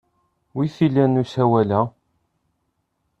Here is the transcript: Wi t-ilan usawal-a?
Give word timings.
Wi 0.55 0.65
t-ilan 0.75 1.19
usawal-a? 1.21 1.81